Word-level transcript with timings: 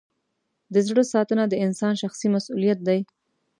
د 0.73 0.75
زړه 0.87 1.03
ساتنه 1.13 1.43
د 1.47 1.53
انسان 1.65 1.93
شخصي 2.01 2.27
مسؤلیت 2.35 2.79
دی. 2.87 2.99